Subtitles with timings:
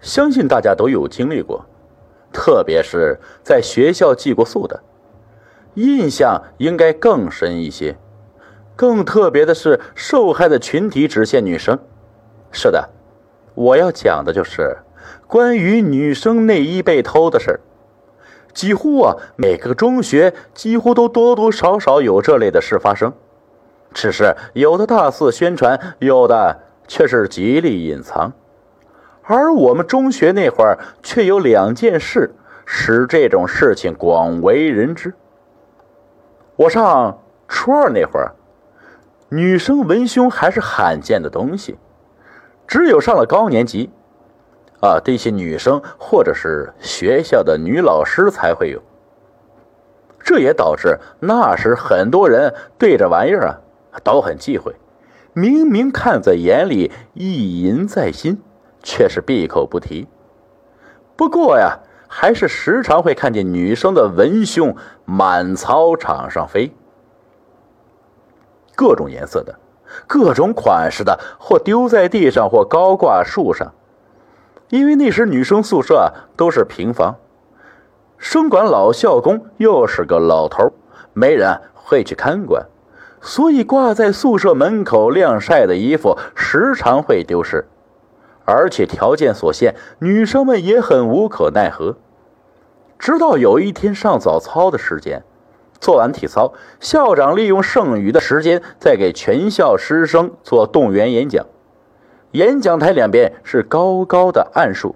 [0.00, 1.66] 相信大家都有经历过，
[2.32, 4.82] 特别是在学校寄过宿的，
[5.74, 7.96] 印象应该更深一些。
[8.76, 11.78] 更特别的是，受害的群体只限女生。
[12.52, 12.90] 是的，
[13.54, 14.76] 我要讲的就是
[15.26, 17.60] 关于女生内衣被偷的事。
[18.52, 23.12] 几乎啊，每个中学几乎都多多少少有这类的事发生，
[23.92, 28.32] 只是有的大肆宣传，有的却是极力隐藏。
[29.28, 32.32] 而我们中学那会儿，却有两件事
[32.64, 35.12] 使这种事情广为人知。
[36.54, 38.32] 我上初二那会儿，
[39.28, 41.76] 女生文胸还是罕见的东西，
[42.68, 43.90] 只有上了高年级。
[44.80, 48.80] 啊，这些女生或者是学校的女老师才会有，
[50.20, 53.58] 这也导致那时很多人对这玩意儿啊
[54.04, 54.74] 都很忌讳，
[55.32, 58.42] 明明看在眼里，意淫在心，
[58.86, 60.06] 却是闭口不提。
[61.16, 66.72] 不过呀，还是时常会看见女生的文胸满操场上飞，
[68.76, 69.58] 各种颜色的，
[70.06, 73.72] 各种款式的，或丢在地上，或高挂树上。
[74.68, 77.16] 因为那时女生宿舍都是平房，
[78.18, 80.72] 生管老校工又是个老头，
[81.12, 82.66] 没人会去看管，
[83.20, 87.66] 所以挂在宿舍门口晾晒的衣服时常会丢失，
[88.46, 91.96] 而且条件所限，女生们也很无可奈何。
[92.98, 95.22] 直到有一天上早操的时间，
[95.80, 101.44] 做完体操，校长利用剩余的时间，再给全校师生做动员演讲。
[102.32, 104.94] 演讲台两边是高高的桉树，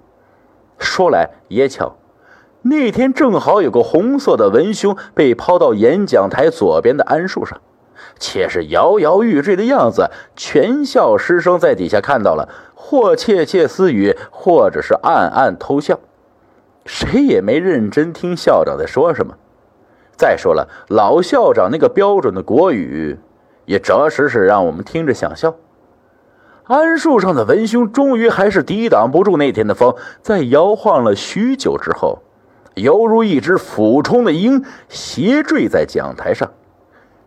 [0.79, 1.97] 说来也巧，
[2.63, 7.59] 那天正好有个红色的文胸被抛到演讲台左边的桉树上，
[8.19, 10.09] 且是摇摇欲坠的样子。
[10.35, 15.99] 全校师生在底下看到了，或窃窃私语，或者是暗暗偷笑，
[16.85, 19.35] 谁也没认真听校长在说什么。
[20.17, 23.19] 再说了，老校长那个标准的国语，
[23.65, 25.55] 也着实是让我们听着想笑。
[26.67, 32.19] 桉树上的文胸终于还是抵挡不住那天的风，在摇晃了许久之后，
[32.75, 36.51] 犹如一只俯冲的鹰，斜坠在讲台上，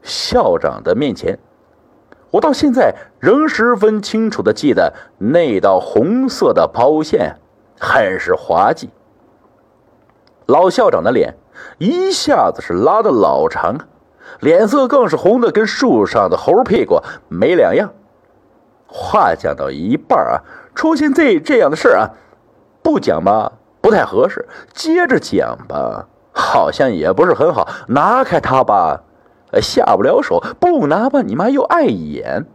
[0.04, 1.36] 校长的面前。
[2.30, 7.36] 我到现在仍十分清楚的记得那道红色的抛线，
[7.80, 8.90] 很是滑稽。
[10.46, 11.34] 老校长的脸
[11.78, 13.78] 一下子是拉的老长，
[14.40, 17.92] 脸色更是红的跟树上的猴屁股没两样。
[18.86, 20.42] 话讲到一半啊，
[20.74, 22.10] 出现这这样的事啊，
[22.82, 29.02] 不讲吧不太合适，接着讲吧好像也不是很好，拿开它吧，
[29.60, 32.46] 下不了手；不拿吧，你妈又碍眼。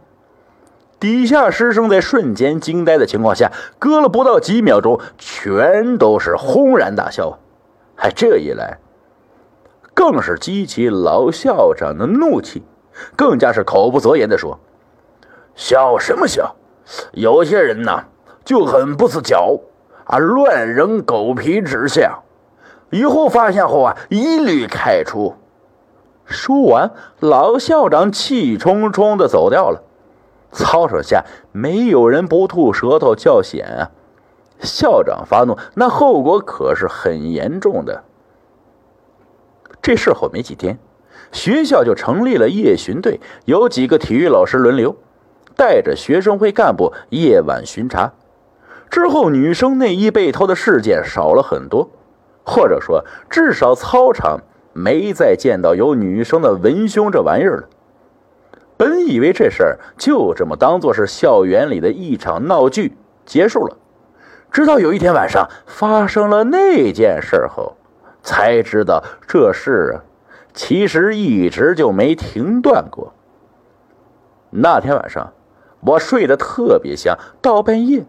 [0.98, 7.38] 底下师生在瞬间惊呆的情况下，隔了不到几秒钟，全都是轰然大笑。
[7.96, 8.78] 哎，这一来，
[9.94, 12.62] 更是激起老校长的怒气，
[13.16, 14.60] 更加是口不择言的说。
[15.54, 16.54] 笑什么笑？
[17.12, 18.04] 有些人呐
[18.44, 19.60] 就很不自觉
[20.04, 22.22] 啊，乱扔狗皮纸箱，
[22.90, 25.34] 以后发现后啊，一律开除。
[26.30, 29.82] 说完，老校长气冲冲的走掉了。
[30.52, 33.90] 操场下没有人不吐舌头叫险啊！
[34.60, 38.04] 校长发怒，那后果可是很严重的。
[39.82, 40.78] 这事后没几天，
[41.32, 44.96] 学校就成立了夜巡队，有几个体育老师轮流。
[45.56, 48.12] 带着学生会干部夜晚巡查，
[48.88, 51.90] 之后女生内衣被偷的事件少了很多，
[52.44, 54.40] 或者说至少操场
[54.72, 57.68] 没再见到有女生的文胸这玩意儿了。
[58.76, 63.76] 本以为这事儿就这么当做是校园里的一场闹剧结束了，
[64.50, 67.76] 直到有一天晚上发生了那件事后，
[68.22, 70.04] 才知道这事啊，
[70.54, 73.12] 其实一直就没停断过。
[74.50, 75.32] 那天晚上。
[75.82, 78.04] 我睡得特别香，到半夜，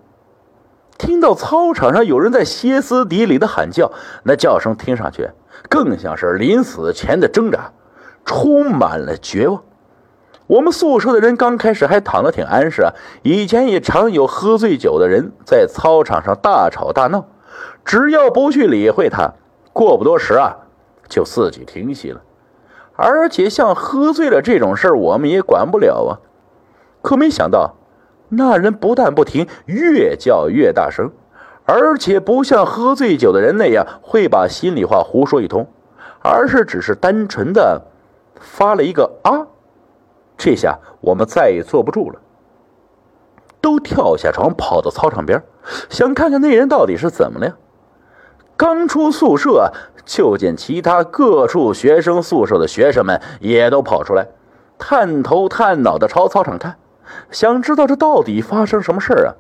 [1.02, 3.92] 听到操场上有人在歇斯底里的喊叫，
[4.22, 5.32] 那叫声听上去
[5.68, 7.72] 更像是临死前的挣扎，
[8.24, 9.64] 充满了绝望。
[10.46, 12.94] 我们宿舍的人刚开始还躺得挺安适啊，
[13.24, 17.26] 以前也常有喝醉酒的人在操场上大吵大闹，
[17.84, 19.34] 只要不去理会他，
[19.74, 20.56] 过不多时啊，
[21.10, 22.22] 就自己停息了。
[22.96, 26.22] 而且像喝醉了这种事儿，我们也管不了啊。
[27.02, 27.74] 可没想到，
[28.34, 31.12] 那人不但不停，越叫越大声，
[31.66, 35.68] 而且不像喝醉酒的人那样会把心里话胡说一通，
[36.24, 37.82] 而是只是单纯的
[38.40, 39.48] 发了一个啊。
[40.38, 42.20] 这下我们再也坐不住了，
[43.60, 45.44] 都跳下床跑到操场边，
[45.90, 47.58] 想看看那人到底是怎么了。
[48.56, 49.72] 刚出宿舍，
[50.06, 54.28] 就见其他各处学生宿舍的学生们也都跑出来，
[54.78, 56.78] 探头探脑的朝操场看，
[57.30, 59.36] 想知道这到底发生什么事儿啊！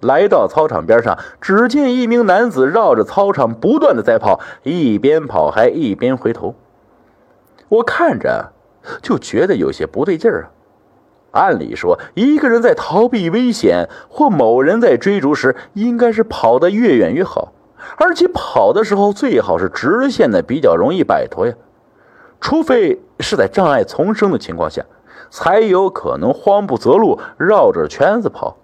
[0.00, 6.54] 来到操场边上，只见一名男子绕着操场不断的在跑，一边跑还一边回头。
[7.68, 8.52] 我看着
[9.00, 10.50] 就觉得有些不对劲儿
[11.32, 11.40] 啊！
[11.40, 17.52] 按理说，一个人在逃避危险或某人在追逐时，应该是跑得越远越好，
[17.96, 21.54] 而且跑的时候最好是直线的，比较容易摆脱呀。
[22.40, 24.84] 除非是在障碍丛生的情况下，
[25.30, 28.56] 才有可能慌不择路，绕着圈子跑。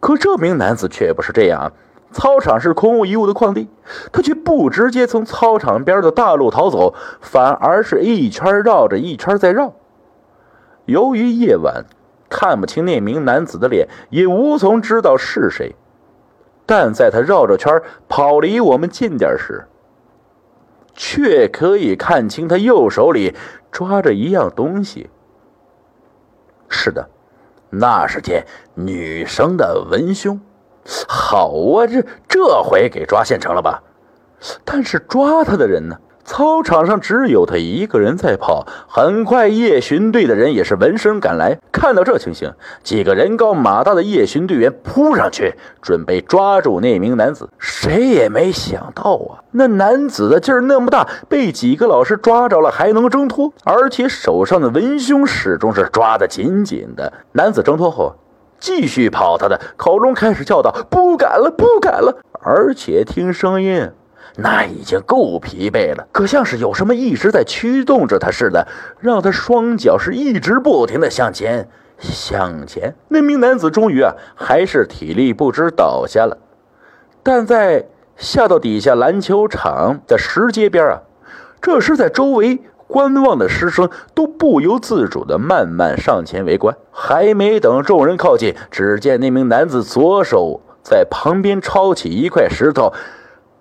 [0.00, 1.72] 可这名男子却不是这样，
[2.10, 3.68] 操场是空无一物的旷地，
[4.12, 9.72] 他却不直接从操场边的大路逃走，反而是一圈绕着一圈再绕。
[10.86, 11.84] 由于夜晚
[12.28, 15.76] 看不清那名男子的脸，也无从知道是谁，
[16.66, 19.66] 但在他绕着圈跑离我们近点时，
[20.94, 23.36] 却可以看清他右手里
[23.70, 25.08] 抓着一样东西。
[26.72, 27.08] 是的。
[27.70, 30.40] 那是件女生的文胸，
[31.06, 31.48] 好
[31.78, 33.82] 啊，这这回给抓现成了吧？
[34.64, 35.96] 但是抓他的人呢？
[36.24, 38.66] 操场上只有他一个人在跑。
[38.88, 41.58] 很快，夜巡队的人也是闻声赶来。
[41.70, 42.52] 看到这情形，
[42.82, 47.48] 几个人高马大的夜巡队员扑上去，准备抓住那名男子。
[47.58, 57.12] 谁也没想到啊，那男子的劲儿那么大，被几个老师抓着了还能挣脱，而且手上的文胸始终是抓得紧紧的。
[57.32, 58.14] 男子挣脱后，
[58.60, 63.90] 继续跑，他的口中开始叫道：“不敢了，不敢了！”而且听声音。
[64.36, 68.66] 那已经够疲惫了，可像是有什么一直在驱动着他似的，
[68.98, 71.68] 让他双脚是一直不停的向前，
[71.98, 72.94] 向前。
[73.08, 76.38] 那名男子终于啊，还是体力不支倒下了。
[77.22, 77.86] 但在
[78.16, 81.02] 下到底下篮球场的石阶边啊，
[81.60, 86.76] 这时在周围观望的师生都不由自主的慢慢上前围观。
[86.90, 92.92] 还没等众人靠近，只见那名男子左手在旁边抄起一块石头。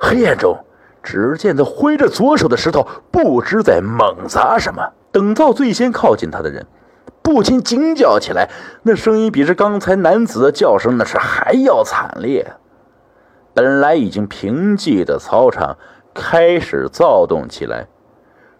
[0.04, 0.58] 黑暗中，
[1.04, 4.82] 只见他挥着左手的石头，不知在猛砸什么。
[5.12, 6.66] 等到最先靠近他的人，
[7.22, 8.50] 不禁惊叫起来，
[8.82, 12.56] 那声音比这刚才男子的叫声那是还要惨烈。
[13.54, 15.78] 本来已经平静的操场
[16.16, 17.88] 开始躁动起来，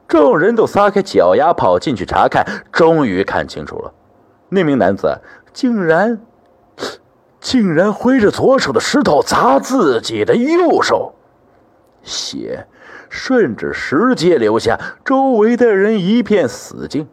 [0.08, 3.92] 众人都撒开脚丫跑进去查看，终于看清楚了，
[4.50, 5.20] 那名男子
[5.54, 6.22] 竟然
[7.40, 11.16] 竟然挥着左手的石头砸自己的右手。
[12.04, 12.68] 血
[13.10, 17.08] 顺着石阶流下，周围的人一片死静，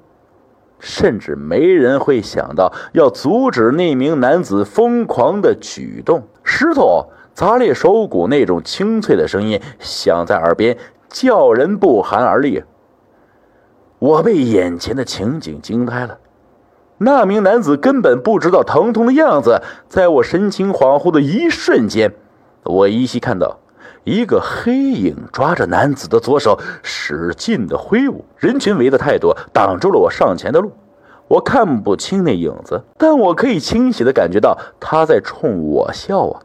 [0.78, 6.22] 甚至没人会想到要阻止那名男子疯狂的举动。
[6.42, 12.62] 石头砸裂手骨那种清脆的声音响在耳边，叫人不寒而栗。
[13.98, 16.18] 我被眼前的情景惊呆了。
[16.98, 22.14] 那名男子根本不知道疼痛的样子，在我神情恍惚的一瞬间，
[22.64, 23.58] 我依稀看到。
[24.04, 28.24] 一个黑影抓着男子的左手，使劲的挥舞。
[28.36, 30.72] 人群围得太多，挡住了我上前的路。
[31.28, 36.40] 我看不清那影子，但我可以清晰的感觉到他在冲我笑啊！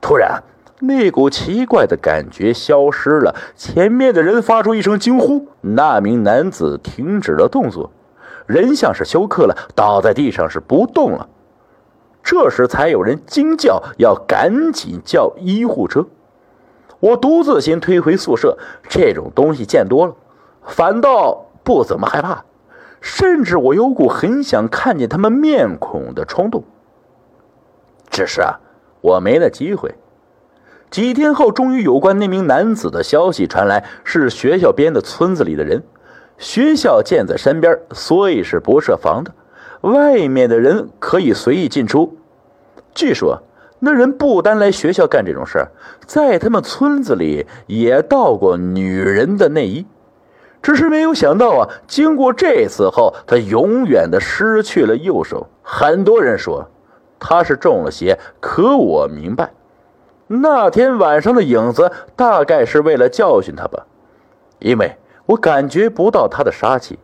[0.00, 0.42] 突然，
[0.80, 3.34] 那股奇怪的感觉消失了。
[3.56, 7.90] 前面的人发出一声惊呼，那名男子停止了动作，
[8.44, 11.28] 人像是休克了，倒在地上是不动了。
[12.22, 16.06] 这时才有人惊叫，要赶紧叫医护车。
[17.00, 18.56] 我独自先退回宿舍，
[18.88, 20.14] 这种东西见多了，
[20.62, 22.44] 反倒不怎么害怕，
[23.00, 26.64] 甚至我有股很想看见他们面孔的冲动。
[28.08, 28.58] 只是啊，
[29.02, 29.94] 我没那机会。
[30.90, 35.82] 几天后，终于有关那名男子的消息传来，是学校边的村子里的人。
[36.38, 39.32] 学校建在山边，所以是不设防的，
[39.82, 42.16] 外面的人可以随意进出。
[42.94, 43.42] 据说。
[43.84, 45.68] 那人不单来学校干这种事儿，
[46.06, 49.86] 在他们村子里也盗过女人的内衣，
[50.62, 55.48] 只是没有想到啊，经过这次后，他永远的失去了右手。
[55.62, 56.70] 很多人说
[57.18, 59.52] 他是中了邪，可我明白，
[60.28, 63.84] 那天晚上的影子大概是为了教训他吧，
[64.60, 66.98] 因为我感觉不到他的杀气。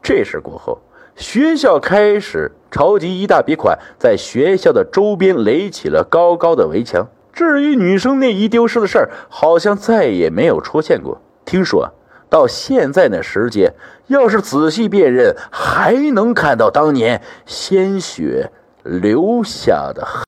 [0.00, 0.78] 这事过后。
[1.16, 7.08] 学校开始筹集一大笔款，在学校的周边垒起了高高的围墙。
[7.32, 11.20] 至于女生内衣丢失的事儿，好像再也没有出现过。
[11.44, 11.90] 听说
[12.28, 13.72] 到现在那时间，
[14.08, 18.50] 要是仔细辨认，还能看到当年鲜血
[18.82, 20.24] 留下的痕。